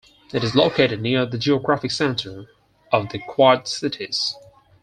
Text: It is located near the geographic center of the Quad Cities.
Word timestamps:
It 0.33 0.43
is 0.43 0.55
located 0.55 0.99
near 0.99 1.27
the 1.27 1.37
geographic 1.37 1.91
center 1.91 2.47
of 2.91 3.09
the 3.09 3.19
Quad 3.19 3.67
Cities. 3.67 4.35